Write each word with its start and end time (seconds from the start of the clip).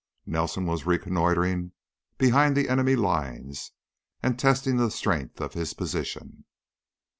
Nelson 0.25 0.65
was 0.65 0.87
reconnoitering 0.87 1.73
behind 2.17 2.57
the 2.57 2.69
enemy's 2.69 2.97
lines 2.97 3.71
and 4.23 4.39
testing 4.39 4.77
the 4.77 4.89
strength 4.89 5.39
of 5.39 5.53
his 5.53 5.75
position. 5.75 6.45